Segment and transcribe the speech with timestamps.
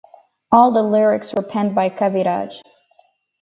[0.51, 2.59] All the lyrics were penned by Kaviraj.